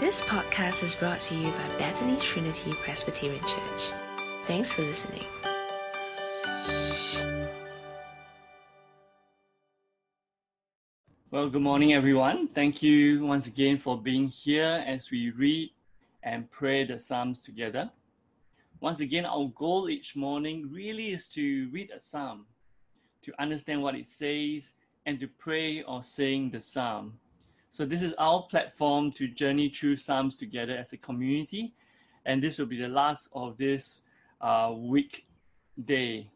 This 0.00 0.20
podcast 0.20 0.84
is 0.84 0.94
brought 0.94 1.18
to 1.18 1.34
you 1.34 1.50
by 1.50 1.68
Bethany 1.76 2.16
Trinity 2.18 2.72
Presbyterian 2.74 3.40
Church. 3.40 3.92
Thanks 4.44 4.72
for 4.72 4.82
listening. 4.82 5.24
Well, 11.32 11.50
good 11.50 11.62
morning, 11.62 11.94
everyone. 11.94 12.46
Thank 12.46 12.80
you 12.80 13.26
once 13.26 13.48
again 13.48 13.76
for 13.76 14.00
being 14.00 14.28
here 14.28 14.84
as 14.86 15.10
we 15.10 15.32
read 15.32 15.72
and 16.22 16.48
pray 16.48 16.84
the 16.84 17.00
Psalms 17.00 17.40
together. 17.40 17.90
Once 18.78 19.00
again, 19.00 19.26
our 19.26 19.50
goal 19.56 19.90
each 19.90 20.14
morning 20.14 20.70
really 20.72 21.08
is 21.08 21.26
to 21.30 21.68
read 21.72 21.90
a 21.90 22.00
Psalm, 22.00 22.46
to 23.22 23.32
understand 23.40 23.82
what 23.82 23.96
it 23.96 24.08
says, 24.08 24.74
and 25.06 25.18
to 25.18 25.26
pray 25.26 25.82
or 25.82 26.04
sing 26.04 26.50
the 26.50 26.60
Psalm. 26.60 27.18
So, 27.70 27.84
this 27.84 28.02
is 28.02 28.14
our 28.18 28.42
platform 28.42 29.12
to 29.12 29.28
journey 29.28 29.68
through 29.68 29.98
Psalms 29.98 30.36
together 30.36 30.76
as 30.76 30.92
a 30.92 30.96
community, 30.96 31.74
and 32.24 32.42
this 32.42 32.58
will 32.58 32.66
be 32.66 32.80
the 32.80 32.88
last 32.88 33.28
of 33.32 33.56
this 33.58 34.02
uh, 34.40 34.72
weekday. 34.74 36.30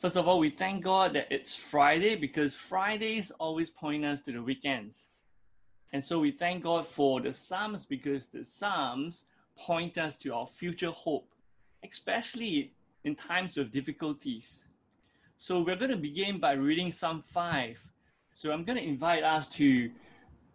First 0.00 0.16
of 0.16 0.28
all, 0.28 0.38
we 0.38 0.50
thank 0.50 0.84
God 0.84 1.14
that 1.14 1.26
it's 1.30 1.54
Friday 1.54 2.16
because 2.16 2.54
Fridays 2.54 3.30
always 3.40 3.70
point 3.70 4.04
us 4.04 4.20
to 4.22 4.32
the 4.32 4.42
weekends. 4.42 5.10
And 5.92 6.04
so 6.04 6.18
we 6.18 6.30
thank 6.30 6.64
God 6.64 6.86
for 6.86 7.20
the 7.20 7.32
Psalms 7.32 7.84
because 7.84 8.26
the 8.26 8.44
Psalms 8.44 9.24
point 9.56 9.96
us 9.98 10.16
to 10.16 10.34
our 10.34 10.46
future 10.46 10.90
hope, 10.90 11.32
especially 11.88 12.72
in 13.04 13.14
times 13.14 13.56
of 13.56 13.72
difficulties. 13.72 14.66
So 15.38 15.60
we're 15.60 15.76
going 15.76 15.90
to 15.90 15.96
begin 15.96 16.38
by 16.38 16.52
reading 16.52 16.92
Psalm 16.92 17.22
5. 17.22 17.95
So 18.36 18.52
I'm 18.52 18.64
going 18.64 18.76
to 18.76 18.84
invite 18.84 19.24
us 19.24 19.48
to 19.52 19.90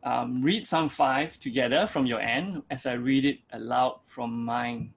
um, 0.04 0.44
read 0.44 0.68
Psalm 0.68 0.88
5 0.88 1.40
together 1.40 1.88
from 1.88 2.06
your 2.06 2.20
end 2.20 2.62
as 2.70 2.86
I 2.86 2.94
read 2.94 3.26
it 3.26 3.40
aloud 3.54 4.02
from 4.06 4.46
mine. 4.46 4.94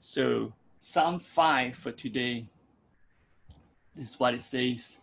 So, 0.00 0.52
Psalm 0.80 1.20
5 1.20 1.76
for 1.76 1.92
today. 1.92 2.48
This 3.94 4.10
is 4.10 4.18
what 4.18 4.34
it 4.34 4.42
says 4.42 4.98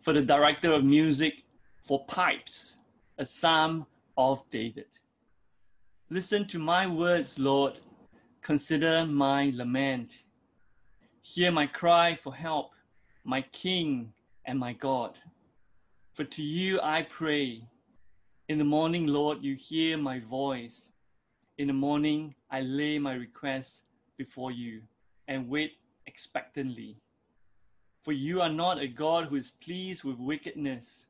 For 0.00 0.14
the 0.14 0.22
director 0.22 0.72
of 0.72 0.82
music 0.82 1.42
for 1.86 2.06
pipes, 2.06 2.76
a 3.18 3.26
psalm 3.26 3.84
of 4.16 4.42
David. 4.50 4.86
Listen 6.08 6.46
to 6.46 6.58
my 6.58 6.86
words, 6.86 7.38
Lord. 7.38 7.74
Consider 8.40 9.04
my 9.04 9.52
lament. 9.54 10.22
Hear 11.20 11.52
my 11.52 11.66
cry 11.66 12.14
for 12.14 12.34
help, 12.34 12.70
my 13.24 13.42
King 13.42 14.14
and 14.46 14.58
my 14.58 14.72
God. 14.72 15.18
For 16.14 16.22
to 16.22 16.42
you 16.44 16.78
I 16.80 17.02
pray. 17.02 17.66
In 18.48 18.58
the 18.58 18.64
morning, 18.64 19.08
Lord, 19.08 19.42
you 19.42 19.56
hear 19.56 19.98
my 19.98 20.20
voice. 20.20 20.92
In 21.58 21.66
the 21.66 21.72
morning, 21.72 22.36
I 22.52 22.60
lay 22.60 23.00
my 23.00 23.14
requests 23.14 23.82
before 24.16 24.52
you 24.52 24.82
and 25.26 25.48
wait 25.48 25.72
expectantly. 26.06 26.98
For 28.04 28.12
you 28.12 28.40
are 28.40 28.48
not 28.48 28.78
a 28.78 28.86
God 28.86 29.26
who 29.26 29.34
is 29.34 29.50
pleased 29.60 30.04
with 30.04 30.20
wickedness. 30.20 31.06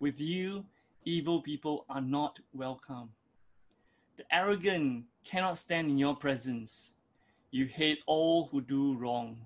With 0.00 0.20
you, 0.20 0.64
evil 1.04 1.40
people 1.42 1.84
are 1.88 2.00
not 2.00 2.40
welcome. 2.52 3.10
The 4.16 4.24
arrogant 4.34 5.04
cannot 5.22 5.58
stand 5.58 5.90
in 5.90 5.96
your 5.96 6.16
presence. 6.16 6.90
You 7.52 7.66
hate 7.66 8.00
all 8.06 8.48
who 8.50 8.62
do 8.62 8.96
wrong. 8.96 9.42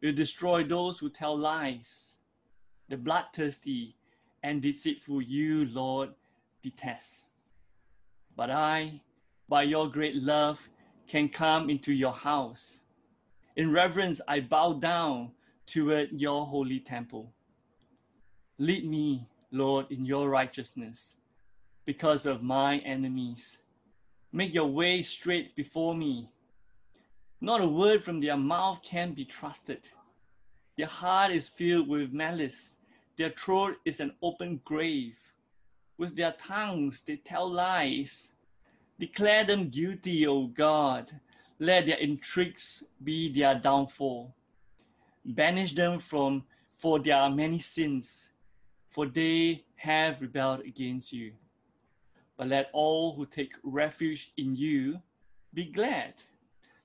You 0.00 0.12
destroy 0.12 0.64
those 0.64 0.98
who 0.98 1.10
tell 1.10 1.36
lies. 1.36 2.12
The 2.88 2.96
bloodthirsty 2.96 3.96
and 4.44 4.60
deceitful 4.60 5.22
you, 5.22 5.64
Lord, 5.64 6.10
detest. 6.62 7.24
But 8.36 8.50
I, 8.50 9.00
by 9.48 9.62
your 9.62 9.90
great 9.90 10.16
love, 10.16 10.60
can 11.08 11.30
come 11.30 11.70
into 11.70 11.94
your 11.94 12.12
house. 12.12 12.82
In 13.56 13.72
reverence, 13.72 14.20
I 14.28 14.40
bow 14.40 14.74
down 14.74 15.30
toward 15.66 16.10
your 16.12 16.44
holy 16.44 16.78
temple. 16.78 17.32
Lead 18.58 18.88
me, 18.88 19.26
Lord, 19.50 19.86
in 19.90 20.04
your 20.04 20.28
righteousness 20.28 21.16
because 21.86 22.26
of 22.26 22.42
my 22.42 22.78
enemies. 22.78 23.58
Make 24.30 24.52
your 24.52 24.66
way 24.66 25.02
straight 25.02 25.56
before 25.56 25.94
me. 25.94 26.28
Not 27.40 27.62
a 27.62 27.66
word 27.66 28.04
from 28.04 28.20
their 28.20 28.36
mouth 28.36 28.80
can 28.82 29.14
be 29.14 29.24
trusted. 29.24 29.80
Their 30.76 30.86
heart 30.86 31.32
is 31.32 31.48
filled 31.48 31.88
with 31.88 32.12
malice. 32.12 32.73
Their 33.16 33.30
throat 33.30 33.76
is 33.84 34.00
an 34.00 34.12
open 34.22 34.60
grave. 34.64 35.16
With 35.98 36.16
their 36.16 36.32
tongues 36.32 37.02
they 37.02 37.16
tell 37.16 37.48
lies. 37.48 38.32
Declare 38.98 39.44
them 39.44 39.68
guilty, 39.68 40.26
O 40.26 40.46
God. 40.46 41.10
Let 41.60 41.86
their 41.86 41.98
intrigues 41.98 42.82
be 43.02 43.32
their 43.32 43.54
downfall. 43.54 44.34
Banish 45.24 45.74
them 45.74 46.00
from 46.00 46.44
for 46.76 46.98
their 46.98 47.30
many 47.30 47.60
sins, 47.60 48.30
for 48.90 49.06
they 49.06 49.64
have 49.76 50.20
rebelled 50.20 50.60
against 50.60 51.12
you. 51.12 51.32
But 52.36 52.48
let 52.48 52.70
all 52.72 53.14
who 53.14 53.26
take 53.26 53.52
refuge 53.62 54.32
in 54.36 54.56
you 54.56 55.00
be 55.54 55.66
glad. 55.66 56.14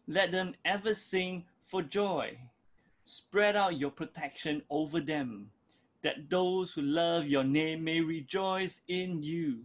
Let 0.07 0.31
them 0.31 0.53
ever 0.63 0.93
sing 0.93 1.45
for 1.65 1.81
joy. 1.81 2.37
Spread 3.05 3.55
out 3.55 3.79
your 3.79 3.89
protection 3.89 4.61
over 4.69 5.01
them 5.01 5.49
that 6.03 6.29
those 6.29 6.73
who 6.73 6.81
love 6.81 7.25
your 7.25 7.43
name 7.43 7.83
may 7.83 7.99
rejoice 8.01 8.81
in 8.87 9.21
you. 9.21 9.59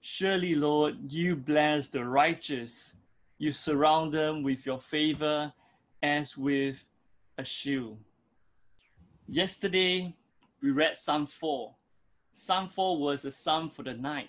Surely, 0.00 0.54
Lord, 0.54 1.12
you 1.12 1.34
bless 1.34 1.88
the 1.88 2.04
righteous. 2.04 2.94
You 3.38 3.52
surround 3.52 4.12
them 4.12 4.42
with 4.42 4.64
your 4.64 4.80
favor 4.80 5.52
as 6.02 6.36
with 6.36 6.84
a 7.36 7.44
shield. 7.44 7.98
Yesterday, 9.26 10.14
we 10.62 10.70
read 10.70 10.96
Psalm 10.96 11.26
4. 11.26 11.74
Psalm 12.34 12.68
4 12.68 12.98
was 12.98 13.24
a 13.24 13.32
psalm 13.32 13.68
for 13.68 13.82
the 13.82 13.94
night. 13.94 14.28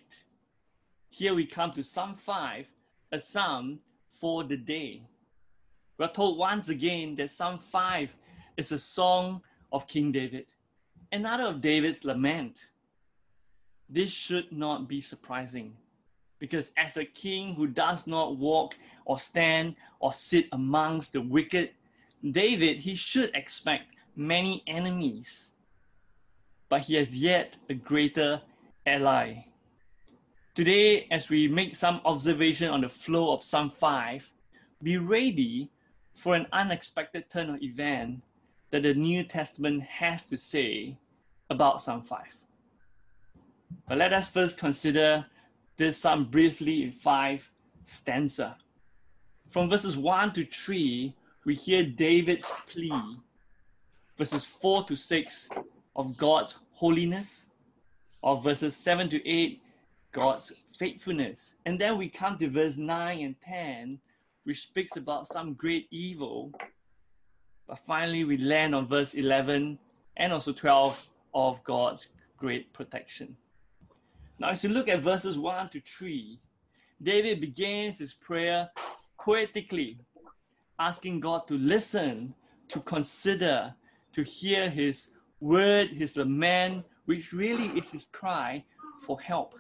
Here 1.09 1.34
we 1.34 1.46
come 1.46 1.72
to 1.73 1.84
Psalm 1.84 2.16
5, 2.16 2.67
a 3.11 3.19
psalm 3.19 3.79
for 4.19 4.44
the 4.44 4.57
day. 4.57 5.03
We're 5.97 6.07
told 6.07 6.38
once 6.38 6.69
again 6.69 7.16
that 7.16 7.31
Psalm 7.31 7.59
5 7.59 8.13
is 8.57 8.72
a 8.72 8.79
song 8.79 9.41
of 9.72 9.88
King 9.88 10.11
David 10.11 10.46
another 11.12 11.46
of 11.46 11.62
David's 11.62 12.06
lament. 12.06 12.68
This 13.90 14.12
should 14.12 14.52
not 14.52 14.88
be 14.88 15.02
surprising 15.02 15.75
because 16.40 16.72
as 16.78 16.97
a 16.97 17.06
king 17.06 17.53
who 17.53 17.68
does 17.68 18.08
not 18.08 18.38
walk 18.38 18.75
or 19.06 19.20
stand 19.20 19.75
or 20.00 20.14
sit 20.14 20.47
amongst 20.52 21.14
the 21.14 21.22
wicked, 21.22 21.72
David, 22.31 22.78
he 22.78 22.96
should 22.96 23.31
expect 23.34 23.96
many 24.16 24.64
enemies. 24.68 25.53
But 26.70 26.81
he 26.81 26.96
has 26.96 27.16
yet 27.16 27.58
a 27.70 27.74
greater 27.74 28.41
ally. 28.86 29.46
Today, 30.56 31.08
as 31.12 31.30
we 31.30 31.47
make 31.47 31.76
some 31.76 32.02
observation 32.06 32.70
on 32.70 32.81
the 32.81 32.90
flow 32.90 33.34
of 33.34 33.44
Psalm 33.44 33.70
5, 33.70 34.31
be 34.81 34.97
ready 34.97 35.72
for 36.14 36.36
an 36.36 36.47
unexpected 36.52 37.30
turn 37.30 37.50
of 37.50 37.62
event 37.62 38.22
that 38.72 38.84
the 38.84 38.94
New 38.94 39.24
Testament 39.24 39.84
has 39.84 40.30
to 40.30 40.38
say 40.38 40.97
about 41.50 41.81
Psalm 41.81 42.03
5. 42.03 42.22
But 43.88 43.97
let 43.97 44.13
us 44.13 44.30
first 44.30 44.57
consider 44.57 45.25
this 45.78 45.97
psalm 45.97 46.25
briefly 46.25 46.84
in 46.84 46.91
five 46.91 47.50
stanza. 47.85 48.58
From 49.50 49.69
verses 49.69 49.97
1 49.97 50.34
to 50.34 50.46
3, 50.46 51.16
we 51.46 51.56
hear 51.56 51.84
David's 51.84 52.52
plea. 52.68 53.18
Verses 54.18 54.46
4 54.46 54.84
to 54.84 54.96
6 54.96 55.50
of 55.96 56.18
God's 56.18 56.59
holiness, 56.74 57.47
of 58.22 58.44
verses 58.44 58.75
7 58.75 59.09
to 59.09 59.28
8, 59.28 59.62
God's 60.12 60.66
faithfulness. 60.78 61.55
And 61.66 61.79
then 61.79 61.97
we 61.97 62.09
come 62.09 62.38
to 62.38 62.49
verse 62.49 62.78
9 62.78 63.20
and 63.22 63.35
10, 63.41 63.99
which 64.43 64.61
speaks 64.61 64.97
about 64.97 65.28
some 65.28 65.53
great 65.53 65.88
evil 65.90 66.52
but 67.69 67.77
finally, 67.85 68.23
we 68.23 68.37
land 68.37 68.73
on 68.73 68.87
verse 68.87 69.13
11 69.13 69.77
and 70.17 70.33
also 70.33 70.51
12 70.51 71.07
of 71.35 71.63
God's 71.63 72.07
great 72.35 72.73
protection. 72.73 73.37
Now, 74.39 74.49
as 74.49 74.63
you 74.63 74.71
look 74.71 74.89
at 74.89 75.01
verses 75.01 75.37
1 75.37 75.69
to 75.69 75.81
3, 75.81 76.39
David 77.03 77.39
begins 77.39 77.99
his 77.99 78.16
prayer 78.16 78.71
poetically, 79.21 79.99
asking 80.79 81.19
God 81.19 81.47
to 81.47 81.53
listen, 81.53 82.33
to 82.69 82.79
consider, 82.79 83.75
to 84.13 84.23
hear 84.23 84.67
his 84.67 85.11
word, 85.39 85.89
his 85.89 86.17
lament, 86.17 86.83
which 87.05 87.33
really 87.33 87.67
is 87.77 87.87
his 87.91 88.07
cry 88.11 88.63
for 89.03 89.21
help. 89.21 89.53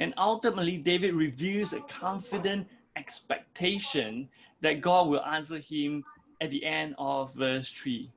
And 0.00 0.12
ultimately, 0.18 0.76
David 0.76 1.14
reveals 1.14 1.72
a 1.72 1.80
confident 1.82 2.66
expectation 2.96 4.28
that 4.60 4.80
God 4.80 5.06
will 5.06 5.24
answer 5.24 5.58
him 5.58 6.02
at 6.40 6.50
the 6.50 6.64
end 6.64 6.94
of 6.98 7.34
verse 7.34 7.70
3. 7.70 8.10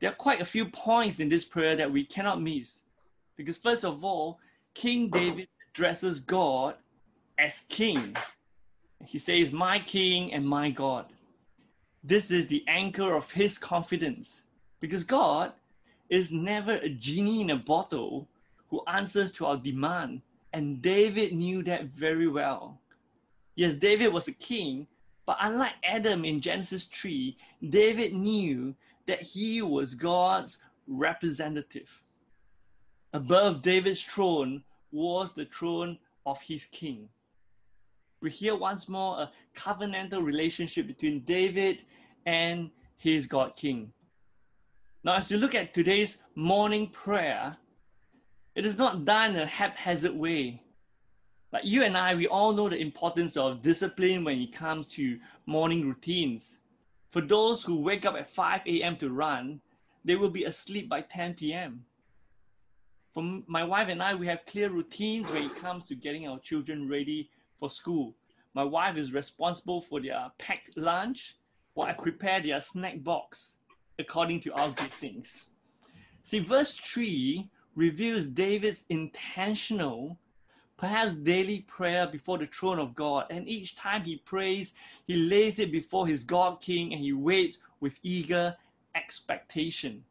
There 0.00 0.10
are 0.10 0.14
quite 0.14 0.40
a 0.40 0.46
few 0.46 0.66
points 0.66 1.20
in 1.20 1.28
this 1.28 1.44
prayer 1.44 1.76
that 1.76 1.90
we 1.90 2.04
cannot 2.04 2.40
miss. 2.40 2.80
Because, 3.36 3.56
first 3.56 3.84
of 3.84 4.04
all, 4.04 4.38
King 4.74 5.08
David 5.08 5.48
addresses 5.70 6.20
God 6.20 6.74
as 7.38 7.62
king. 7.68 8.16
He 9.04 9.18
says, 9.18 9.52
My 9.52 9.78
king 9.78 10.32
and 10.32 10.46
my 10.46 10.70
God. 10.70 11.06
This 12.04 12.30
is 12.30 12.46
the 12.46 12.64
anchor 12.68 13.14
of 13.14 13.30
his 13.30 13.58
confidence 13.58 14.42
because 14.80 15.04
God 15.04 15.52
is 16.08 16.32
never 16.32 16.74
a 16.74 16.88
genie 16.88 17.40
in 17.40 17.50
a 17.50 17.56
bottle 17.56 18.28
who 18.70 18.82
answers 18.86 19.32
to 19.32 19.46
our 19.46 19.56
demand. 19.56 20.22
And 20.52 20.80
David 20.80 21.32
knew 21.32 21.62
that 21.64 21.86
very 21.86 22.28
well. 22.28 22.78
Yes, 23.56 23.74
David 23.74 24.12
was 24.12 24.28
a 24.28 24.32
king, 24.32 24.86
but 25.28 25.36
unlike 25.42 25.74
Adam 25.84 26.24
in 26.24 26.40
Genesis 26.40 26.84
3, 26.84 27.36
David 27.68 28.14
knew 28.14 28.74
that 29.06 29.20
he 29.20 29.60
was 29.60 29.92
God's 29.92 30.56
representative. 30.86 31.90
Above 33.12 33.60
David's 33.60 34.00
throne 34.00 34.64
was 34.90 35.34
the 35.34 35.44
throne 35.44 35.98
of 36.24 36.40
his 36.40 36.64
king. 36.72 37.10
We 38.22 38.30
hear 38.30 38.56
once 38.56 38.88
more 38.88 39.20
a 39.20 39.30
covenantal 39.54 40.24
relationship 40.24 40.86
between 40.86 41.20
David 41.24 41.84
and 42.24 42.70
his 42.96 43.26
God 43.26 43.54
King. 43.54 43.92
Now, 45.04 45.16
as 45.16 45.30
you 45.30 45.36
look 45.36 45.54
at 45.54 45.74
today's 45.74 46.16
morning 46.36 46.88
prayer, 46.88 47.54
it 48.54 48.64
is 48.64 48.78
not 48.78 49.04
done 49.04 49.32
in 49.32 49.42
a 49.42 49.46
haphazard 49.46 50.16
way. 50.16 50.62
Like 51.52 51.64
you 51.64 51.82
and 51.82 51.96
I, 51.96 52.14
we 52.14 52.26
all 52.26 52.52
know 52.52 52.68
the 52.68 52.76
importance 52.76 53.36
of 53.36 53.62
discipline 53.62 54.24
when 54.24 54.38
it 54.38 54.52
comes 54.52 54.86
to 54.88 55.18
morning 55.46 55.86
routines. 55.86 56.58
For 57.10 57.22
those 57.22 57.64
who 57.64 57.80
wake 57.80 58.04
up 58.04 58.16
at 58.16 58.30
5 58.30 58.62
a.m. 58.66 58.96
to 58.96 59.10
run, 59.10 59.60
they 60.04 60.16
will 60.16 60.28
be 60.28 60.44
asleep 60.44 60.88
by 60.88 61.00
10 61.00 61.34
p.m. 61.34 61.84
For 63.14 63.22
my 63.46 63.64
wife 63.64 63.88
and 63.88 64.02
I, 64.02 64.14
we 64.14 64.26
have 64.26 64.44
clear 64.46 64.68
routines 64.68 65.30
when 65.30 65.44
it 65.44 65.56
comes 65.56 65.86
to 65.86 65.94
getting 65.94 66.28
our 66.28 66.38
children 66.38 66.88
ready 66.88 67.30
for 67.58 67.70
school. 67.70 68.14
My 68.54 68.64
wife 68.64 68.96
is 68.96 69.12
responsible 69.12 69.80
for 69.80 70.00
their 70.00 70.30
packed 70.38 70.76
lunch 70.76 71.36
while 71.74 71.88
I 71.88 71.94
prepare 71.94 72.40
their 72.40 72.60
snack 72.60 73.02
box 73.02 73.56
according 73.98 74.40
to 74.40 74.52
our 74.52 74.68
giftings. 74.70 75.46
See, 76.22 76.40
verse 76.40 76.72
3 76.72 77.48
reveals 77.74 78.26
David's 78.26 78.84
intentional, 78.90 80.18
perhaps 80.78 81.14
daily 81.14 81.60
prayer 81.62 82.06
before 82.06 82.38
the 82.38 82.46
throne 82.46 82.78
of 82.78 82.94
God. 82.94 83.26
And 83.28 83.46
each 83.46 83.76
time 83.76 84.02
he 84.04 84.16
prays, 84.16 84.74
he 85.06 85.16
lays 85.16 85.58
it 85.58 85.70
before 85.70 86.06
his 86.06 86.24
God 86.24 86.60
King 86.62 86.94
and 86.94 87.02
he 87.02 87.12
waits 87.12 87.58
with 87.80 87.98
eager 88.02 88.56
expectation. 88.94 90.04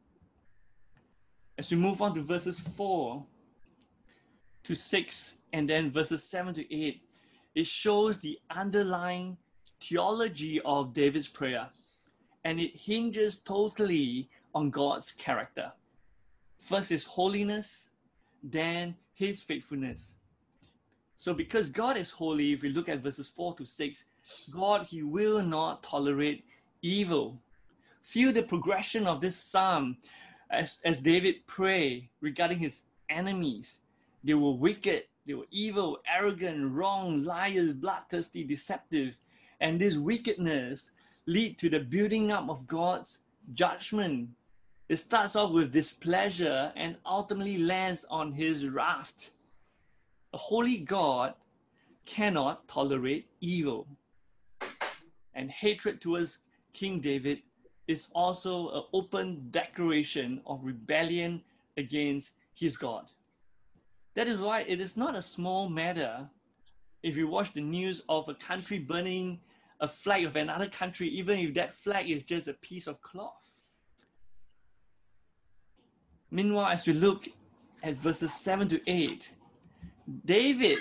As 1.58 1.72
we 1.72 1.78
move 1.78 2.02
on 2.02 2.14
to 2.14 2.22
verses 2.22 2.60
4 2.60 3.26
to 4.66 4.76
6 4.76 5.38
and 5.54 5.68
then 5.68 5.90
verses 5.90 6.24
7 6.24 6.54
to 6.54 6.76
8, 6.76 7.02
it 7.56 7.66
shows 7.66 8.20
the 8.20 8.38
underlying 8.52 9.38
theology 9.82 10.62
of 10.66 10.94
David's 10.94 11.28
prayer, 11.28 11.68
and 12.44 12.60
it 12.60 12.76
hinges 12.76 13.40
totally 13.40 14.30
on 14.54 14.70
God's 14.70 15.12
character. 15.12 15.72
First 16.60 16.92
is 16.92 17.04
holiness, 17.04 17.90
then 18.44 18.96
his 19.14 19.42
faithfulness. 19.42 20.17
So, 21.18 21.34
because 21.34 21.70
God 21.70 21.98
is 21.98 22.12
holy, 22.12 22.54
if 22.54 22.62
we 22.62 22.70
look 22.70 22.88
at 22.88 23.00
verses 23.00 23.28
4 23.28 23.56
to 23.56 23.66
6, 23.66 24.06
God, 24.54 24.86
he 24.86 25.02
will 25.02 25.42
not 25.42 25.82
tolerate 25.82 26.46
evil. 26.84 27.40
Feel 28.04 28.32
the 28.32 28.44
progression 28.44 29.08
of 29.08 29.20
this 29.20 29.36
psalm 29.36 29.98
as, 30.52 30.80
as 30.86 31.00
David 31.00 31.36
pray 31.48 32.08
regarding 32.22 32.60
his 32.60 32.84
enemies. 33.10 33.80
They 34.24 34.36
were 34.36 34.52
wicked, 34.52 35.06
they 35.26 35.34
were 35.34 35.48
evil, 35.52 36.00
arrogant, 36.08 36.72
wrong, 36.72 37.24
liars, 37.24 37.74
bloodthirsty, 37.74 38.44
deceptive. 38.44 39.18
And 39.60 39.82
this 39.82 39.98
wickedness 39.98 40.92
lead 41.26 41.58
to 41.58 41.70
the 41.70 41.80
building 41.80 42.32
up 42.32 42.48
of 42.48 42.68
God's 42.68 43.20
judgment. 43.56 44.30
It 44.88 44.98
starts 44.98 45.36
off 45.36 45.52
with 45.52 45.74
displeasure 45.74 46.72
and 46.76 46.96
ultimately 47.06 47.58
lands 47.58 48.06
on 48.10 48.32
his 48.32 48.68
wrath. 48.68 49.32
Holy 50.38 50.78
God 50.78 51.34
cannot 52.06 52.68
tolerate 52.68 53.28
evil. 53.42 53.88
And 55.34 55.52
hatred 55.52 56.00
towards 56.02 56.40
King 56.74 57.00
David 57.00 57.42
is 57.88 58.08
also 58.14 58.70
an 58.70 58.84
open 58.94 59.48
declaration 59.52 60.42
of 60.46 60.60
rebellion 60.64 61.42
against 61.78 62.32
his 62.54 62.78
God. 62.78 63.06
That 64.16 64.28
is 64.28 64.40
why 64.40 64.62
it 64.62 64.82
is 64.82 64.98
not 64.98 65.16
a 65.16 65.22
small 65.22 65.70
matter 65.70 66.30
if 67.04 67.16
you 67.16 67.28
watch 67.28 67.54
the 67.54 67.62
news 67.62 68.02
of 68.10 68.28
a 68.30 68.34
country 68.34 68.80
burning 68.80 69.40
a 69.80 69.88
flag 69.88 70.26
of 70.26 70.36
another 70.36 70.68
country, 70.68 71.08
even 71.10 71.38
if 71.40 71.54
that 71.54 71.76
flag 71.76 72.10
is 72.10 72.24
just 72.24 72.48
a 72.48 72.54
piece 72.54 72.88
of 72.88 73.02
cloth. 73.02 73.34
Meanwhile, 76.32 76.68
as 76.68 76.86
we 76.88 76.94
look 76.94 77.28
at 77.84 77.94
verses 77.96 78.34
7 78.34 78.68
to 78.70 78.82
8, 78.88 79.30
David, 80.26 80.78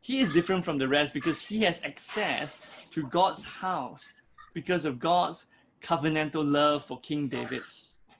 he 0.00 0.20
is 0.20 0.32
different 0.32 0.64
from 0.64 0.78
the 0.78 0.88
rest 0.88 1.14
because 1.14 1.40
he 1.40 1.62
has 1.62 1.80
access 1.84 2.58
to 2.92 3.02
God's 3.04 3.44
house 3.44 4.12
because 4.54 4.84
of 4.84 4.98
God's 4.98 5.46
covenantal 5.82 6.48
love 6.48 6.84
for 6.84 7.00
King 7.00 7.28
David 7.28 7.62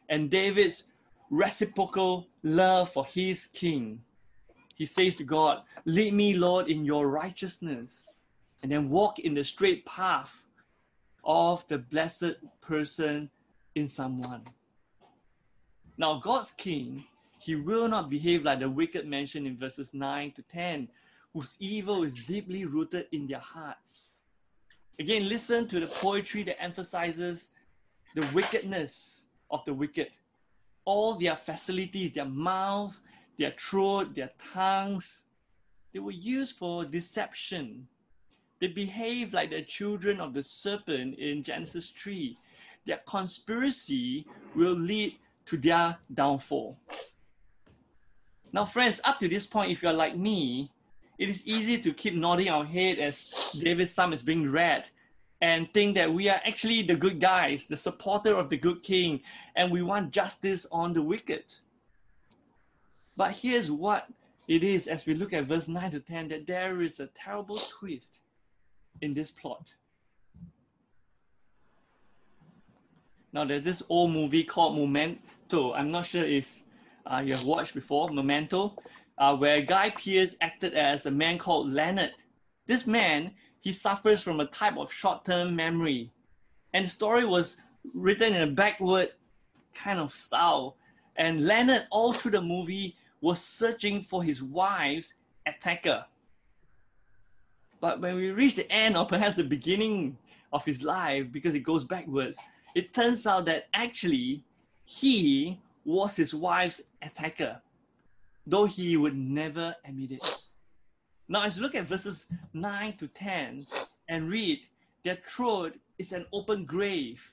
and 0.08 0.30
David's 0.30 0.84
reciprocal 1.30 2.26
love 2.42 2.92
for 2.92 3.06
his 3.06 3.46
king 3.46 4.00
he 4.82 4.86
says 4.86 5.14
to 5.16 5.24
God, 5.24 5.62
Lead 5.84 6.14
me, 6.14 6.34
Lord, 6.34 6.68
in 6.68 6.84
your 6.84 7.08
righteousness, 7.08 8.04
and 8.62 8.72
then 8.72 8.90
walk 8.90 9.20
in 9.20 9.34
the 9.34 9.44
straight 9.44 9.84
path 9.86 10.42
of 11.24 11.64
the 11.68 11.78
blessed 11.78 12.34
person 12.60 13.30
in 13.76 13.86
someone. 13.86 14.42
Now, 15.96 16.18
God's 16.18 16.50
king, 16.52 17.04
he 17.42 17.56
will 17.56 17.88
not 17.88 18.08
behave 18.08 18.44
like 18.44 18.60
the 18.60 18.70
wicked 18.70 19.04
mentioned 19.06 19.48
in 19.48 19.58
verses 19.58 19.92
9 19.92 20.30
to 20.32 20.42
10, 20.42 20.88
whose 21.34 21.56
evil 21.58 22.04
is 22.04 22.14
deeply 22.26 22.64
rooted 22.64 23.06
in 23.10 23.26
their 23.26 23.40
hearts. 23.40 24.10
Again, 25.00 25.28
listen 25.28 25.66
to 25.68 25.80
the 25.80 25.88
poetry 25.88 26.44
that 26.44 26.62
emphasizes 26.62 27.48
the 28.14 28.24
wickedness 28.32 29.26
of 29.50 29.64
the 29.64 29.74
wicked. 29.74 30.10
All 30.84 31.14
their 31.14 31.34
facilities, 31.34 32.12
their 32.12 32.26
mouth, 32.26 33.00
their 33.38 33.54
throat, 33.58 34.14
their 34.14 34.30
tongues. 34.52 35.22
They 35.92 35.98
were 35.98 36.12
used 36.12 36.58
for 36.58 36.84
deception. 36.84 37.88
They 38.61 38.68
behaved 38.68 39.32
like 39.32 39.50
the 39.50 39.62
children 39.62 40.20
of 40.20 40.32
the 40.32 40.44
serpent 40.44 41.18
in 41.18 41.42
Genesis 41.42 41.90
3. 41.90 42.37
Their 42.87 43.00
conspiracy 43.04 44.26
will 44.54 44.78
lead 44.78 45.16
to 45.46 45.56
their 45.56 45.99
downfall. 46.14 46.78
Now, 48.52 48.66
friends, 48.66 49.00
up 49.04 49.18
to 49.21 49.28
this 49.28 49.47
point, 49.47 49.73
if 49.73 49.82
you're 49.82 49.92
like 49.92 50.16
me, 50.16 50.71
it 51.18 51.30
is 51.30 51.47
easy 51.47 51.78
to 51.78 51.92
keep 51.92 52.14
nodding 52.14 52.50
our 52.50 52.64
head 52.64 52.99
as 52.99 53.59
David's 53.62 53.92
psalm 53.92 54.12
is 54.12 54.23
being 54.23 54.50
read 54.50 54.85
and 55.40 55.73
think 55.73 55.94
that 55.97 56.12
we 56.12 56.28
are 56.28 56.40
actually 56.44 56.82
the 56.82 56.94
good 56.94 57.18
guys, 57.18 57.66
the 57.66 57.76
supporter 57.76 58.37
of 58.37 58.50
the 58.50 58.56
good 58.56 58.82
king, 58.82 59.21
and 59.56 59.73
we 59.73 59.82
want 59.82 60.12
justice 60.12 60.66
on 60.71 60.92
the 60.92 61.02
wicked. 61.02 61.44
But 63.16 63.32
here's 63.32 63.71
what 63.71 64.06
it 64.49 64.62
is 64.62 64.87
as 64.87 65.06
we 65.06 65.14
look 65.14 65.32
at 65.32 65.47
verse 65.47 65.68
9 65.68 65.90
to 65.92 66.00
10 66.00 66.28
that 66.28 66.47
there 66.47 66.82
is 66.82 67.00
a 67.00 67.09
terrible 67.09 67.59
twist 67.78 68.21
in 69.00 69.14
this 69.14 69.30
plot. 69.30 69.73
Now, 73.32 73.44
there's 73.47 73.64
this 73.64 73.82
old 73.88 74.12
movie 74.12 74.44
called 74.44 74.78
Memento. 74.78 75.73
I'm 75.73 75.90
not 75.90 76.04
sure 76.04 76.25
if 76.25 76.62
uh, 77.06 77.23
you 77.25 77.35
have 77.35 77.47
watched 77.47 77.75
before, 77.75 78.11
Memento, 78.11 78.76
uh, 79.18 79.37
where 79.37 79.62
Guy 79.62 79.90
Pearce 79.90 80.37
acted 80.40 80.75
as 80.75 81.06
a 81.06 81.11
man 81.11 81.38
called 81.38 81.73
Leonard. 81.73 82.12
This 82.66 82.87
man, 82.87 83.32
he 83.61 83.73
suffers 83.73 84.23
from 84.23 84.40
a 84.40 84.47
type 84.47 84.76
of 84.76 84.92
short 84.92 85.25
term 85.25 85.54
memory. 85.54 86.11
And 86.75 86.85
the 86.85 86.88
story 86.88 87.25
was 87.25 87.56
written 87.94 88.35
in 88.35 88.42
a 88.42 88.47
backward 88.47 89.11
kind 89.75 89.99
of 89.99 90.14
style. 90.14 90.76
And 91.16 91.47
Leonard, 91.47 91.87
all 91.90 92.12
through 92.12 92.32
the 92.32 92.40
movie, 92.40 92.97
was 93.21 93.40
searching 93.42 94.02
for 94.02 94.23
his 94.23 94.42
wife's 94.42 95.14
attacker. 95.47 96.04
But 97.80 98.00
when 98.00 98.16
we 98.16 98.30
reach 98.30 98.56
the 98.56 98.71
end, 98.71 98.97
or 98.97 99.06
perhaps 99.06 99.35
the 99.35 99.44
beginning 99.44 100.16
of 100.52 100.64
his 100.64 100.82
life, 100.82 101.30
because 101.32 101.54
it 101.54 101.61
goes 101.61 101.85
backwards, 101.85 102.38
it 102.75 102.94
turns 102.94 103.26
out 103.26 103.44
that 103.47 103.66
actually 103.75 104.44
he 104.85 105.61
was 105.84 106.16
his 106.16 106.34
wife's 106.34 106.82
attacker, 107.02 107.60
though 108.46 108.64
he 108.64 108.96
would 108.96 109.16
never 109.16 109.74
admit 109.84 110.12
it. 110.12 110.42
Now, 111.28 111.42
as 111.44 111.56
you 111.56 111.62
look 111.62 111.74
at 111.74 111.86
verses 111.86 112.26
9 112.52 112.96
to 112.98 113.08
10 113.08 113.64
and 114.08 114.28
read, 114.28 114.60
their 115.04 115.18
throat 115.26 115.74
is 115.98 116.12
an 116.12 116.26
open 116.32 116.64
grave, 116.64 117.32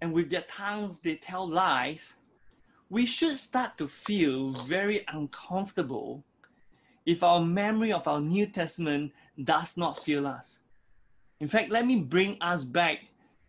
and 0.00 0.12
with 0.12 0.30
their 0.30 0.44
tongues 0.48 1.00
they 1.00 1.16
tell 1.16 1.48
lies 1.48 2.14
we 2.90 3.04
should 3.04 3.38
start 3.38 3.76
to 3.78 3.86
feel 3.86 4.52
very 4.66 5.04
uncomfortable 5.08 6.24
if 7.04 7.22
our 7.22 7.40
memory 7.40 7.92
of 7.92 8.08
our 8.08 8.20
New 8.20 8.46
Testament 8.46 9.12
does 9.44 9.76
not 9.76 9.98
fill 9.98 10.26
us. 10.26 10.60
In 11.40 11.48
fact, 11.48 11.70
let 11.70 11.86
me 11.86 11.96
bring 11.96 12.38
us 12.40 12.64
back 12.64 13.00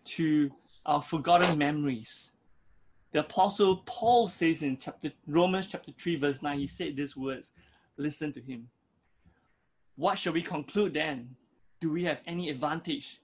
to 0.05 0.51
our 0.85 1.01
forgotten 1.01 1.57
memories. 1.57 2.33
The 3.11 3.21
apostle 3.21 3.77
Paul 3.85 4.27
says 4.27 4.61
in 4.61 4.77
chapter 4.77 5.11
Romans 5.27 5.67
chapter 5.67 5.91
3 5.99 6.17
verse 6.17 6.41
9 6.41 6.59
he 6.59 6.67
said 6.67 6.95
these 6.95 7.17
words 7.17 7.51
listen 7.97 8.31
to 8.33 8.41
him. 8.41 8.67
What 9.95 10.17
shall 10.17 10.33
we 10.33 10.41
conclude 10.41 10.93
then? 10.93 11.35
Do 11.81 11.91
we 11.91 12.03
have 12.03 12.19
any 12.27 12.49
advantage? 12.49 13.19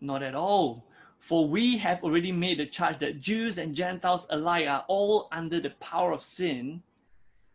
Not 0.00 0.22
at 0.22 0.34
all. 0.34 0.86
For 1.18 1.46
we 1.46 1.76
have 1.78 2.02
already 2.02 2.32
made 2.32 2.58
the 2.58 2.66
charge 2.66 2.98
that 3.00 3.20
Jews 3.20 3.58
and 3.58 3.74
Gentiles 3.74 4.26
alike 4.30 4.66
are 4.66 4.84
all 4.88 5.28
under 5.32 5.60
the 5.60 5.70
power 5.70 6.12
of 6.12 6.22
sin 6.22 6.82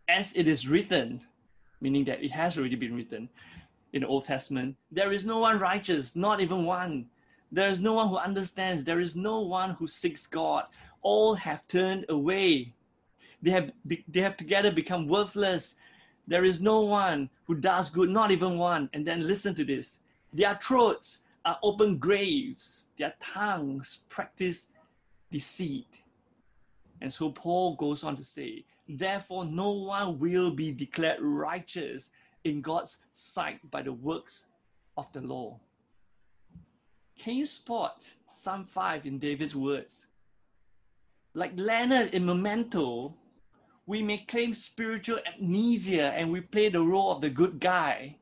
as 0.08 0.36
it 0.36 0.48
is 0.48 0.68
written 0.68 1.22
meaning 1.82 2.06
that 2.06 2.24
it 2.24 2.32
has 2.32 2.58
already 2.58 2.76
been 2.76 2.96
written 2.96 3.28
in 3.94 4.02
the 4.02 4.08
Old 4.08 4.26
Testament 4.26 4.76
there 4.92 5.12
is 5.12 5.26
no 5.26 5.40
one 5.40 5.60
righteous 5.60 6.16
not 6.16 6.42
even 6.42 6.66
one. 6.66 7.08
There 7.52 7.70
is 7.70 7.80
no 7.80 7.94
one 7.94 8.10
who 8.10 8.18
understands. 8.18 8.84
There 8.84 9.00
is 9.00 9.16
no 9.16 9.40
one 9.42 9.72
who 9.72 9.88
seeks 9.88 10.28
God 10.28 10.66
all 11.06 11.36
have 11.36 11.68
turned 11.68 12.04
away. 12.10 12.74
They 13.44 13.52
have, 13.52 13.72
they 13.86 14.22
have 14.22 14.36
together 14.36 14.72
become 14.72 15.08
worthless. 15.08 15.76
There 16.28 16.44
is 16.44 16.62
no 16.62 16.82
one 16.82 17.30
who 17.46 17.54
does 17.54 17.92
good, 17.92 18.10
not 18.10 18.32
even 18.32 18.58
one. 18.58 18.90
And 18.94 19.06
then 19.06 19.28
listen 19.28 19.54
to 19.56 19.64
this 19.64 20.00
their 20.34 20.56
throats 20.56 21.24
are 21.46 21.60
open 21.62 21.98
graves, 21.98 22.88
their 22.98 23.14
tongues 23.22 24.00
practice 24.10 24.70
deceit. 25.32 25.88
And 27.02 27.14
so 27.14 27.30
Paul 27.30 27.76
goes 27.76 28.04
on 28.04 28.16
to 28.16 28.24
say, 28.24 28.66
Therefore, 28.90 29.46
no 29.46 29.72
one 29.72 30.18
will 30.18 30.50
be 30.50 30.72
declared 30.72 31.22
righteous 31.22 32.10
in 32.46 32.62
God's 32.62 32.98
sight 33.14 33.60
by 33.70 33.84
the 33.84 33.94
works 33.94 34.48
of 34.98 35.06
the 35.14 35.22
law. 35.22 35.60
Can 37.18 37.36
you 37.36 37.46
spot 37.46 38.04
Psalm 38.28 38.66
5 38.66 39.06
in 39.06 39.20
David's 39.20 39.56
words? 39.56 40.08
Like 41.36 41.52
Leonard 41.58 42.14
in 42.14 42.26
Memento, 42.26 43.14
we 43.86 44.02
may 44.02 44.20
claim 44.20 44.54
spiritual 44.54 45.20
amnesia 45.28 46.14
and 46.14 46.32
we 46.32 46.40
play 46.42 46.70
the 46.70 46.82
role 46.82 47.12
of 47.12 47.22
the 47.22 47.30
good 47.30 47.60
guy. 47.60 48.16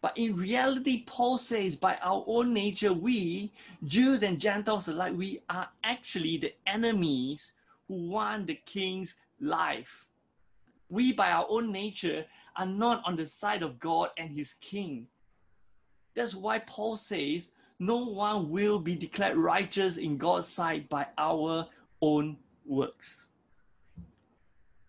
But 0.00 0.16
in 0.16 0.36
reality, 0.36 1.04
Paul 1.04 1.36
says, 1.36 1.76
by 1.76 1.98
our 2.00 2.24
own 2.26 2.54
nature, 2.54 2.92
we, 2.92 3.52
Jews 3.84 4.22
and 4.22 4.40
Gentiles 4.40 4.88
alike, 4.88 5.14
we 5.16 5.40
are 5.50 5.68
actually 5.84 6.36
the 6.38 6.54
enemies 6.66 7.52
who 7.88 8.08
want 8.08 8.46
the 8.46 8.58
king's 8.66 9.16
life. 9.40 10.06
We, 10.88 11.12
by 11.12 11.32
our 11.32 11.46
own 11.48 11.72
nature, 11.72 12.24
are 12.56 12.66
not 12.66 13.02
on 13.04 13.16
the 13.16 13.26
side 13.26 13.62
of 13.62 13.80
God 13.80 14.10
and 14.16 14.30
his 14.30 14.54
king. 14.54 15.06
That's 16.14 16.34
why 16.34 16.60
Paul 16.60 16.96
says, 16.96 17.50
no 17.78 17.96
one 17.96 18.48
will 18.48 18.78
be 18.78 18.94
declared 18.94 19.36
righteous 19.36 19.96
in 19.96 20.18
God's 20.18 20.46
sight 20.46 20.88
by 20.88 21.06
our 21.18 21.66
own 22.02 22.36
works. 22.66 23.28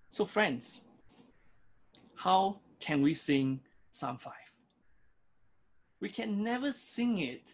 So, 0.10 0.26
friends, 0.26 0.82
how 2.16 2.60
can 2.80 3.02
we 3.02 3.14
sing 3.14 3.62
Psalm 3.92 4.18
5? 4.18 4.34
We 6.00 6.10
can 6.10 6.44
never 6.44 6.72
sing 6.74 7.20
it 7.20 7.54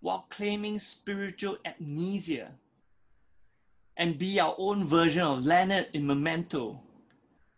while 0.00 0.26
claiming 0.30 0.80
spiritual 0.80 1.58
amnesia 1.64 2.50
and 3.96 4.18
be 4.18 4.40
our 4.40 4.54
own 4.58 4.86
version 4.86 5.22
of 5.22 5.44
Leonard 5.44 5.88
in 5.92 6.06
Memento, 6.06 6.80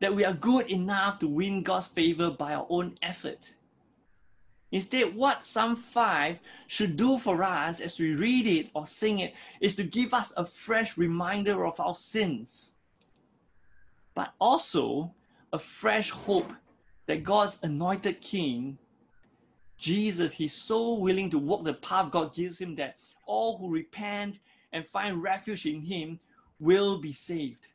that 0.01 0.15
we 0.15 0.25
are 0.25 0.33
good 0.33 0.71
enough 0.71 1.21
to 1.21 1.29
win 1.29 1.63
God's 1.63 1.87
favor 1.87 2.31
by 2.31 2.55
our 2.55 2.67
own 2.69 2.99
effort. 3.01 3.51
Instead, 4.73 5.15
what 5.15 5.45
Psalm 5.45 5.77
5 5.77 6.39
should 6.67 6.97
do 6.97 7.19
for 7.19 7.43
us 7.43 7.81
as 7.81 7.99
we 7.99 8.15
read 8.15 8.47
it 8.47 8.71
or 8.75 8.87
sing 8.87 9.19
it 9.19 9.35
is 9.61 9.77
to 9.77 9.85
give 9.85 10.15
us 10.15 10.33
a 10.39 10.47
fresh 10.47 10.97
reminder 10.97 11.67
of 11.67 11.79
our 11.79 11.95
sins, 11.95 12.73
but 14.15 14.33
also 14.41 15.13
a 15.53 15.59
fresh 15.59 16.09
hope 16.09 16.51
that 17.07 17.23
God's 17.23 17.59
anointed 17.63 18.23
King, 18.23 18.79
Jesus, 19.77 20.33
He's 20.33 20.55
so 20.55 20.95
willing 20.95 21.29
to 21.31 21.39
walk 21.39 21.65
the 21.65 21.75
path 21.75 22.11
God 22.11 22.35
gives 22.35 22.59
Him 22.59 22.75
that 22.77 22.97
all 23.27 23.59
who 23.59 23.69
repent 23.69 24.39
and 24.73 24.87
find 24.87 25.23
refuge 25.23 25.67
in 25.67 25.83
Him 25.83 26.19
will 26.59 26.97
be 26.97 27.13
saved. 27.13 27.67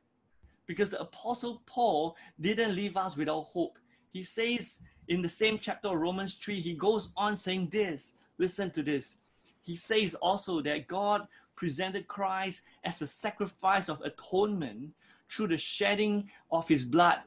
Because 0.66 0.90
the 0.90 1.00
Apostle 1.00 1.62
Paul 1.68 2.16
didn't 2.42 2.76
leave 2.76 2.98
us 2.98 3.16
without 3.16 3.44
hope. 3.44 3.78
He 4.12 4.24
says 4.24 4.82
in 5.08 5.22
the 5.22 5.30
same 5.30 5.58
chapter 5.60 5.90
of 5.90 6.00
Romans 6.00 6.36
3, 6.36 6.60
he 6.60 6.74
goes 6.74 7.12
on 7.16 7.38
saying 7.38 7.70
this. 7.72 8.14
Listen 8.38 8.70
to 8.72 8.84
this. 8.84 9.18
He 9.62 9.76
says 9.76 10.16
also 10.16 10.62
that 10.62 10.88
God 10.88 11.28
presented 11.56 12.08
Christ 12.08 12.62
as 12.84 13.02
a 13.02 13.08
sacrifice 13.08 13.90
of 13.90 14.02
atonement 14.02 14.92
through 15.30 15.48
the 15.48 15.58
shedding 15.58 16.30
of 16.52 16.68
his 16.68 16.86
blood 16.86 17.20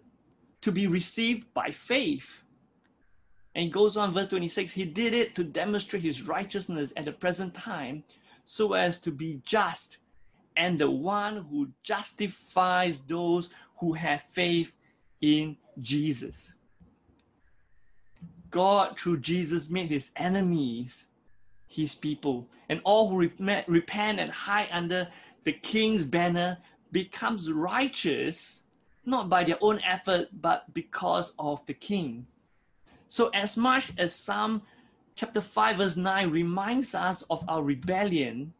to 0.62 0.72
be 0.72 0.86
received 0.86 1.52
by 1.54 1.70
faith. 1.70 2.42
And 3.54 3.72
goes 3.72 3.96
on, 3.96 4.14
verse 4.14 4.28
26 4.28 4.72
He 4.72 4.84
did 4.84 5.12
it 5.12 5.34
to 5.34 5.44
demonstrate 5.44 6.02
his 6.02 6.22
righteousness 6.22 6.92
at 6.96 7.06
the 7.06 7.12
present 7.12 7.54
time 7.54 8.04
so 8.46 8.74
as 8.74 9.00
to 9.00 9.10
be 9.10 9.40
just 9.44 9.98
and 10.56 10.78
the 10.78 10.90
one 10.90 11.46
who 11.50 11.68
justifies 11.82 13.00
those 13.02 13.50
who 13.78 13.92
have 13.92 14.22
faith 14.30 14.72
in 15.20 15.56
Jesus. 15.80 16.54
God, 18.50 18.98
through 18.98 19.18
Jesus, 19.18 19.70
made 19.70 19.90
his 19.90 20.10
enemies 20.16 21.06
his 21.66 21.94
people. 21.94 22.48
And 22.68 22.80
all 22.84 23.08
who 23.08 23.16
repent 23.16 24.20
and 24.20 24.30
hide 24.30 24.68
under 24.72 25.08
the 25.44 25.52
king's 25.52 26.04
banner 26.04 26.58
becomes 26.92 27.50
righteous, 27.50 28.64
not 29.06 29.28
by 29.28 29.44
their 29.44 29.58
own 29.60 29.80
effort, 29.88 30.28
but 30.40 30.72
because 30.74 31.32
of 31.38 31.64
the 31.66 31.74
king. 31.74 32.26
So, 33.08 33.28
as 33.28 33.56
much 33.56 33.92
as 33.98 34.14
Psalm 34.14 34.62
chapter 35.14 35.40
5, 35.40 35.76
verse 35.78 35.96
9 35.96 36.30
reminds 36.30 36.94
us 36.94 37.22
of 37.30 37.44
our 37.48 37.62
rebellion, 37.62 38.52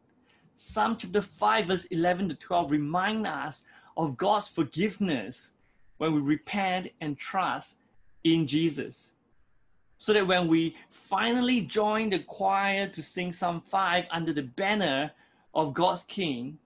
Psalm 0.55 0.97
chapter 0.97 1.21
5, 1.21 1.65
verse 1.67 1.85
11 1.85 2.29
to 2.29 2.35
12 2.35 2.71
remind 2.71 3.27
us 3.27 3.63
of 3.97 4.17
God's 4.17 4.47
forgiveness 4.47 5.51
when 5.97 6.13
we 6.13 6.21
repent 6.21 6.89
and 7.01 7.17
trust 7.17 7.77
in 8.23 8.47
Jesus 8.47 9.13
so 10.01 10.13
that 10.13 10.25
when 10.25 10.47
we 10.47 10.75
finally 10.89 11.61
join 11.61 12.09
the 12.09 12.17
choir 12.17 12.87
to 12.87 13.03
sing 13.03 13.31
Psalm 13.31 13.61
5 13.61 14.05
under 14.09 14.33
the 14.33 14.41
banner 14.41 15.11
of 15.53 15.75
God's 15.75 16.01
King, 16.01 16.57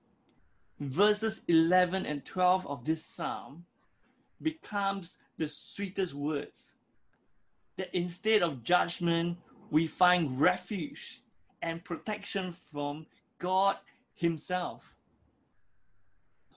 verses 0.80 1.42
11 1.50 2.06
and 2.06 2.24
12 2.24 2.66
of 2.66 2.86
this 2.86 3.04
psalm 3.04 3.66
becomes 4.42 5.18
the 5.38 5.50
sweetest 5.50 6.14
words. 6.14 6.76
That 7.76 7.90
instead 7.92 8.42
of 8.42 8.64
judgment, 8.64 9.38
we 9.70 9.86
find 9.86 10.40
refuge 10.40 11.22
and 11.62 11.84
protection 11.84 12.56
from 12.72 13.06
God 13.38 13.76
Himself. 14.14 14.96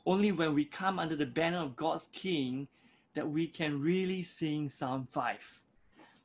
Only 0.06 0.30
when 0.30 0.54
we 0.54 0.64
come 0.64 1.00
under 1.00 1.16
the 1.16 1.26
banner 1.26 1.58
of 1.58 1.74
God's 1.74 2.06
King 2.12 2.68
that 3.14 3.28
we 3.28 3.48
can 3.48 3.82
really 3.82 4.22
sing 4.22 4.68
Psalm 4.68 5.08
5 5.10 5.64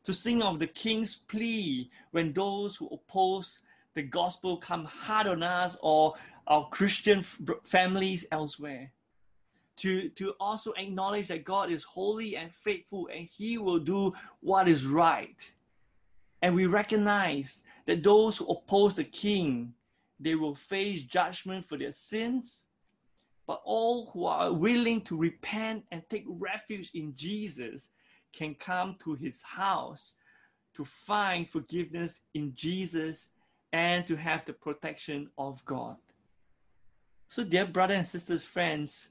to 0.03 0.13
sing 0.13 0.41
of 0.41 0.59
the 0.59 0.67
king's 0.67 1.15
plea 1.15 1.89
when 2.11 2.33
those 2.33 2.75
who 2.75 2.87
oppose 2.87 3.59
the 3.93 4.01
gospel 4.01 4.57
come 4.57 4.85
hard 4.85 5.27
on 5.27 5.43
us 5.43 5.77
or 5.81 6.15
our 6.47 6.67
Christian 6.69 7.23
families 7.63 8.25
elsewhere. 8.31 8.91
To, 9.77 10.09
to 10.09 10.33
also 10.39 10.71
acknowledge 10.73 11.29
that 11.29 11.45
God 11.45 11.71
is 11.71 11.83
holy 11.83 12.37
and 12.37 12.53
faithful 12.53 13.09
and 13.13 13.27
He 13.27 13.57
will 13.57 13.79
do 13.79 14.13
what 14.41 14.67
is 14.67 14.85
right. 14.85 15.51
And 16.41 16.53
we 16.53 16.67
recognize 16.67 17.63
that 17.85 18.03
those 18.03 18.37
who 18.37 18.45
oppose 18.45 18.95
the 18.95 19.03
king, 19.03 19.73
they 20.19 20.35
will 20.35 20.55
face 20.55 21.01
judgment 21.01 21.67
for 21.67 21.77
their 21.77 21.91
sins. 21.91 22.65
But 23.47 23.61
all 23.65 24.11
who 24.11 24.25
are 24.25 24.53
willing 24.53 25.01
to 25.01 25.17
repent 25.17 25.85
and 25.91 26.03
take 26.09 26.25
refuge 26.27 26.91
in 26.93 27.15
Jesus, 27.15 27.89
can 28.33 28.55
come 28.55 28.95
to 29.03 29.15
his 29.15 29.41
house 29.41 30.13
to 30.75 30.83
find 30.83 31.49
forgiveness 31.49 32.19
in 32.33 32.53
Jesus 32.55 33.29
and 33.71 34.05
to 34.07 34.15
have 34.15 34.45
the 34.45 34.53
protection 34.53 35.29
of 35.37 35.63
God. 35.65 35.97
So, 37.27 37.43
dear 37.43 37.65
brothers 37.65 37.97
and 37.97 38.07
sisters, 38.07 38.43
friends, 38.43 39.09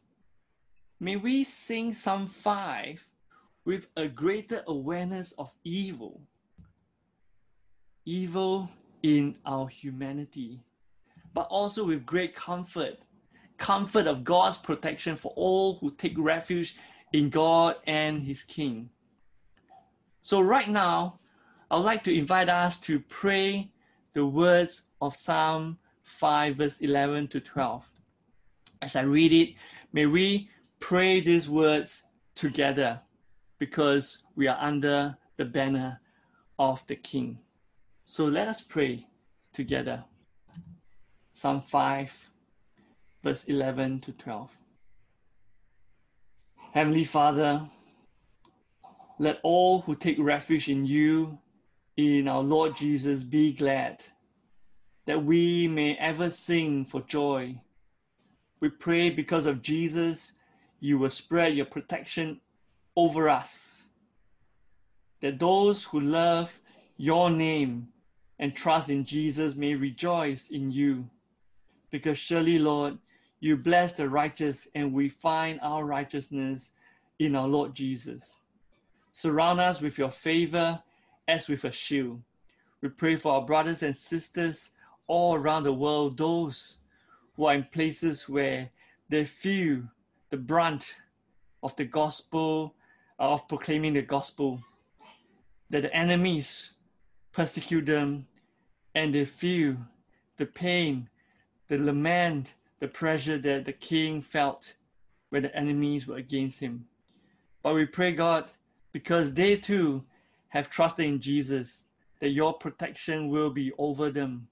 may 1.00 1.16
we 1.16 1.44
sing 1.44 1.92
Psalm 1.92 2.26
5 2.26 3.04
with 3.64 3.86
a 3.96 4.08
greater 4.08 4.62
awareness 4.66 5.32
of 5.32 5.50
evil. 5.64 6.20
Evil 8.04 8.68
in 9.02 9.36
our 9.46 9.68
humanity, 9.68 10.60
but 11.34 11.46
also 11.48 11.84
with 11.84 12.04
great 12.04 12.34
comfort 12.34 12.98
comfort 13.62 14.08
of 14.08 14.24
God's 14.24 14.58
protection 14.58 15.14
for 15.14 15.32
all 15.36 15.76
who 15.76 15.92
take 15.92 16.14
refuge 16.18 16.76
in 17.12 17.30
God 17.30 17.76
and 17.86 18.20
His 18.20 18.42
King. 18.42 18.90
So, 20.22 20.40
right 20.40 20.68
now, 20.68 21.18
I 21.70 21.76
would 21.76 21.84
like 21.84 22.04
to 22.04 22.16
invite 22.16 22.48
us 22.48 22.78
to 22.82 23.00
pray 23.00 23.70
the 24.14 24.24
words 24.24 24.82
of 25.00 25.16
Psalm 25.16 25.78
5, 26.04 26.56
verse 26.56 26.78
11 26.78 27.28
to 27.28 27.40
12. 27.40 27.84
As 28.82 28.94
I 28.94 29.02
read 29.02 29.32
it, 29.32 29.54
may 29.92 30.06
we 30.06 30.48
pray 30.80 31.20
these 31.20 31.48
words 31.48 32.04
together 32.34 33.00
because 33.58 34.22
we 34.36 34.46
are 34.48 34.58
under 34.60 35.16
the 35.36 35.44
banner 35.44 36.00
of 36.58 36.86
the 36.86 36.96
King. 36.96 37.38
So 38.04 38.26
let 38.26 38.48
us 38.48 38.60
pray 38.60 39.06
together. 39.52 40.04
Psalm 41.34 41.62
5, 41.62 42.30
verse 43.24 43.44
11 43.44 44.00
to 44.00 44.12
12. 44.12 44.50
Heavenly 46.72 47.04
Father, 47.04 47.68
let 49.22 49.38
all 49.44 49.82
who 49.82 49.94
take 49.94 50.16
refuge 50.18 50.68
in 50.68 50.84
you, 50.84 51.38
in 51.96 52.26
our 52.26 52.42
Lord 52.42 52.76
Jesus, 52.76 53.22
be 53.22 53.52
glad, 53.52 54.02
that 55.06 55.24
we 55.24 55.68
may 55.68 55.94
ever 55.94 56.28
sing 56.28 56.84
for 56.84 57.02
joy. 57.02 57.54
We 58.58 58.68
pray 58.68 59.10
because 59.10 59.46
of 59.46 59.62
Jesus, 59.62 60.32
you 60.80 60.98
will 60.98 61.08
spread 61.08 61.54
your 61.54 61.66
protection 61.66 62.40
over 62.96 63.28
us, 63.28 63.86
that 65.20 65.38
those 65.38 65.84
who 65.84 66.00
love 66.00 66.60
your 66.96 67.30
name 67.30 67.86
and 68.40 68.56
trust 68.56 68.90
in 68.90 69.04
Jesus 69.04 69.54
may 69.54 69.76
rejoice 69.76 70.48
in 70.48 70.72
you. 70.72 71.08
Because 71.92 72.18
surely, 72.18 72.58
Lord, 72.58 72.98
you 73.38 73.56
bless 73.56 73.92
the 73.92 74.08
righteous, 74.08 74.66
and 74.74 74.92
we 74.92 75.08
find 75.08 75.60
our 75.62 75.84
righteousness 75.84 76.72
in 77.20 77.36
our 77.36 77.46
Lord 77.46 77.72
Jesus. 77.72 78.38
Surround 79.12 79.60
us 79.60 79.80
with 79.80 79.98
your 79.98 80.10
favor 80.10 80.82
as 81.28 81.48
with 81.48 81.64
a 81.64 81.72
shield. 81.72 82.22
We 82.80 82.88
pray 82.88 83.16
for 83.16 83.34
our 83.34 83.44
brothers 83.44 83.82
and 83.82 83.94
sisters 83.94 84.72
all 85.06 85.34
around 85.34 85.64
the 85.64 85.72
world, 85.72 86.16
those 86.16 86.78
who 87.36 87.44
are 87.44 87.54
in 87.54 87.64
places 87.64 88.28
where 88.28 88.70
they 89.08 89.24
feel 89.24 89.82
the 90.30 90.36
brunt 90.36 90.96
of 91.62 91.76
the 91.76 91.84
gospel, 91.84 92.74
uh, 93.20 93.34
of 93.34 93.46
proclaiming 93.48 93.92
the 93.92 94.02
gospel, 94.02 94.60
that 95.70 95.82
the 95.82 95.94
enemies 95.94 96.72
persecute 97.32 97.86
them 97.86 98.26
and 98.94 99.14
they 99.14 99.24
feel 99.24 99.76
the 100.38 100.46
pain, 100.46 101.08
the 101.68 101.78
lament, 101.78 102.54
the 102.80 102.88
pressure 102.88 103.38
that 103.38 103.64
the 103.64 103.72
king 103.72 104.20
felt 104.20 104.74
when 105.28 105.42
the 105.42 105.54
enemies 105.56 106.06
were 106.06 106.16
against 106.16 106.60
him. 106.60 106.86
But 107.62 107.74
we 107.74 107.86
pray, 107.86 108.12
God, 108.12 108.50
because 108.92 109.32
they 109.32 109.56
too 109.56 110.04
have 110.48 110.70
trusted 110.70 111.06
in 111.06 111.20
Jesus, 111.20 111.84
that 112.20 112.30
your 112.30 112.52
protection 112.54 113.28
will 113.28 113.50
be 113.50 113.72
over 113.78 114.10
them. 114.10 114.48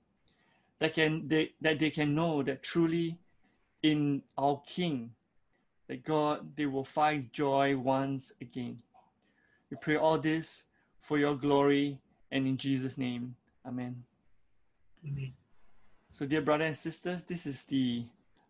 That 0.78 0.94
can 0.94 1.28
they 1.28 1.52
that 1.60 1.78
they 1.78 1.90
can 1.90 2.14
know 2.14 2.42
that 2.42 2.62
truly 2.62 3.18
in 3.82 4.22
our 4.38 4.62
King, 4.66 5.12
that 5.88 6.04
God 6.04 6.56
they 6.56 6.66
will 6.66 6.84
find 6.84 7.32
joy 7.32 7.76
once 7.76 8.32
again. 8.40 8.78
We 9.70 9.76
pray 9.76 9.96
all 9.96 10.18
this 10.18 10.64
for 10.98 11.18
your 11.18 11.36
glory 11.36 11.98
and 12.32 12.46
in 12.46 12.56
Jesus' 12.56 12.96
name. 12.96 13.36
Amen. 13.66 14.04
Amen. 15.06 15.32
So, 16.12 16.26
dear 16.26 16.42
brothers 16.42 16.66
and 16.66 16.76
sisters, 16.76 17.24
this 17.24 17.46
is 17.46 17.64
the 17.64 18.04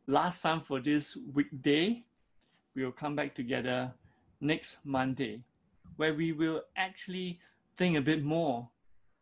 last 0.07 0.43
time 0.43 0.61
for 0.61 0.81
this 0.81 1.17
weekday. 1.35 2.05
We 2.75 2.85
will 2.85 2.93
come 2.93 3.15
back 3.15 3.35
together 3.35 3.93
next 4.41 4.85
Monday, 4.85 5.43
where 5.97 6.15
we 6.15 6.33
will 6.33 6.63
actually 6.77 7.41
think 7.77 7.97
a 7.97 8.01
bit 8.01 8.23
more 8.23 8.69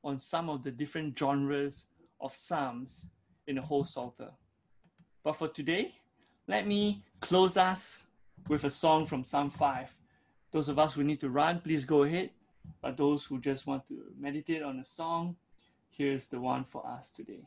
on 0.05 0.19
some 0.19 0.49
of 0.49 0.63
the 0.63 0.71
different 0.71 1.19
genres 1.19 1.87
of 2.21 2.35
Psalms 2.35 3.07
in 3.47 3.57
the 3.57 3.63
whole 3.63 3.85
Psalter. 3.85 4.31
But 5.23 5.37
for 5.37 5.49
today, 5.49 5.95
let 6.47 6.67
me 6.67 7.03
close 7.21 7.57
us 7.57 8.07
with 8.49 8.65
a 8.65 8.71
song 8.71 9.07
from 9.07 9.25
Psalm 9.25 9.51
5. 9.51 9.95
Those 10.51 10.69
of 10.69 10.79
us 10.79 10.95
who 10.95 11.05
need 11.05 11.21
to 11.21 11.29
run, 11.29 11.61
please 11.61 11.85
go 11.85 12.05
ahead. 12.05 12.31
But 12.81 12.97
those 12.97 13.25
who 13.25 13.41
just 13.41 13.67
want 13.67 13.87
to 13.89 13.95
meditate 14.19 14.63
on 14.63 14.79
a 14.79 14.85
song, 14.85 15.37
here's 15.91 16.27
the 16.27 16.41
one 16.41 16.65
for 16.65 16.87
us 16.87 17.11
today. 17.11 17.47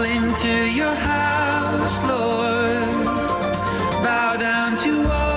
fall 0.00 0.08
into 0.08 0.70
your 0.70 0.94
house, 0.94 2.02
Lord. 2.04 3.04
Bow 4.02 4.36
down 4.36 4.76
to 4.76 5.12
all. 5.12 5.29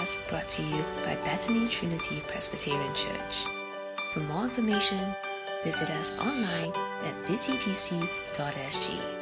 Podcast 0.00 0.28
brought 0.28 0.48
to 0.48 0.62
you 0.62 0.82
by 1.04 1.14
Bethany 1.24 1.68
Trinity 1.68 2.20
Presbyterian 2.26 2.94
Church. 2.94 3.46
For 4.12 4.20
more 4.20 4.44
information, 4.44 4.98
visit 5.64 5.90
us 5.90 6.18
online 6.20 6.72
at 7.04 7.14
busypc.sg. 7.26 9.19